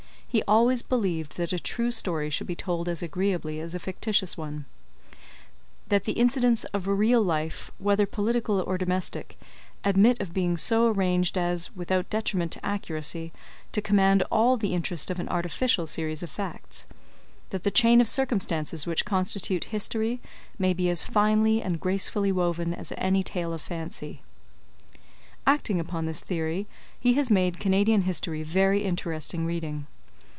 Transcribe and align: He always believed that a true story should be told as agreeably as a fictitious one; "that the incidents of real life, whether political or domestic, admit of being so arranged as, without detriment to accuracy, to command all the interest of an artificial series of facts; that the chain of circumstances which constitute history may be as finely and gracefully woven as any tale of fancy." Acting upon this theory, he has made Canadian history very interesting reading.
He 0.33 0.43
always 0.47 0.81
believed 0.81 1.35
that 1.35 1.51
a 1.51 1.59
true 1.59 1.91
story 1.91 2.29
should 2.29 2.47
be 2.47 2.55
told 2.55 2.87
as 2.87 3.03
agreeably 3.03 3.59
as 3.59 3.75
a 3.75 3.79
fictitious 3.79 4.37
one; 4.37 4.63
"that 5.89 6.05
the 6.05 6.13
incidents 6.13 6.63
of 6.73 6.87
real 6.87 7.21
life, 7.21 7.69
whether 7.79 8.05
political 8.05 8.61
or 8.61 8.77
domestic, 8.77 9.37
admit 9.83 10.21
of 10.21 10.33
being 10.33 10.55
so 10.55 10.87
arranged 10.87 11.37
as, 11.37 11.75
without 11.75 12.09
detriment 12.09 12.53
to 12.53 12.65
accuracy, 12.65 13.33
to 13.73 13.81
command 13.81 14.23
all 14.31 14.55
the 14.55 14.73
interest 14.73 15.11
of 15.11 15.19
an 15.19 15.27
artificial 15.27 15.85
series 15.85 16.23
of 16.23 16.29
facts; 16.29 16.85
that 17.49 17.63
the 17.63 17.69
chain 17.69 17.99
of 17.99 18.07
circumstances 18.07 18.87
which 18.87 19.03
constitute 19.03 19.65
history 19.65 20.21
may 20.57 20.71
be 20.71 20.87
as 20.87 21.03
finely 21.03 21.61
and 21.61 21.81
gracefully 21.81 22.31
woven 22.31 22.73
as 22.73 22.93
any 22.97 23.21
tale 23.21 23.51
of 23.51 23.61
fancy." 23.61 24.21
Acting 25.45 25.77
upon 25.77 26.05
this 26.05 26.23
theory, 26.23 26.67
he 26.97 27.15
has 27.15 27.29
made 27.29 27.59
Canadian 27.59 28.03
history 28.03 28.43
very 28.43 28.83
interesting 28.85 29.45
reading. 29.45 29.87